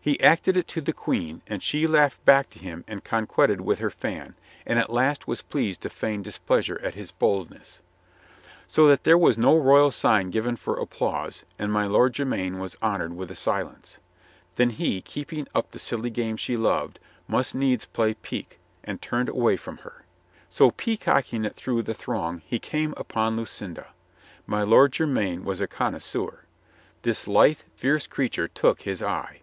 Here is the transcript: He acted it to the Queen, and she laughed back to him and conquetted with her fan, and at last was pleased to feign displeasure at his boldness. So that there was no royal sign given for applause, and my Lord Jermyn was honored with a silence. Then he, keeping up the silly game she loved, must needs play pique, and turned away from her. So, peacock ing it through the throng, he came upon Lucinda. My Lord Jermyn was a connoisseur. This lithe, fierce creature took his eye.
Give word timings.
He 0.00 0.20
acted 0.20 0.56
it 0.56 0.68
to 0.68 0.80
the 0.80 0.92
Queen, 0.92 1.42
and 1.48 1.60
she 1.60 1.88
laughed 1.88 2.24
back 2.24 2.50
to 2.50 2.60
him 2.60 2.84
and 2.86 3.02
conquetted 3.02 3.60
with 3.60 3.80
her 3.80 3.90
fan, 3.90 4.36
and 4.64 4.78
at 4.78 4.90
last 4.90 5.26
was 5.26 5.42
pleased 5.42 5.80
to 5.80 5.90
feign 5.90 6.22
displeasure 6.22 6.78
at 6.84 6.94
his 6.94 7.10
boldness. 7.10 7.80
So 8.68 8.86
that 8.86 9.02
there 9.02 9.18
was 9.18 9.36
no 9.36 9.58
royal 9.58 9.90
sign 9.90 10.30
given 10.30 10.54
for 10.54 10.76
applause, 10.76 11.42
and 11.58 11.72
my 11.72 11.88
Lord 11.88 12.12
Jermyn 12.14 12.60
was 12.60 12.76
honored 12.80 13.16
with 13.16 13.28
a 13.32 13.34
silence. 13.34 13.98
Then 14.54 14.70
he, 14.70 15.02
keeping 15.02 15.48
up 15.52 15.72
the 15.72 15.80
silly 15.80 16.10
game 16.10 16.36
she 16.36 16.56
loved, 16.56 17.00
must 17.26 17.56
needs 17.56 17.84
play 17.86 18.14
pique, 18.14 18.60
and 18.84 19.02
turned 19.02 19.28
away 19.28 19.56
from 19.56 19.78
her. 19.78 20.04
So, 20.48 20.70
peacock 20.70 21.34
ing 21.34 21.44
it 21.44 21.56
through 21.56 21.82
the 21.82 21.92
throng, 21.94 22.40
he 22.46 22.60
came 22.60 22.94
upon 22.96 23.36
Lucinda. 23.36 23.88
My 24.46 24.62
Lord 24.62 24.92
Jermyn 24.92 25.42
was 25.44 25.60
a 25.60 25.66
connoisseur. 25.66 26.44
This 27.02 27.26
lithe, 27.26 27.62
fierce 27.74 28.06
creature 28.06 28.46
took 28.46 28.82
his 28.82 29.02
eye. 29.02 29.40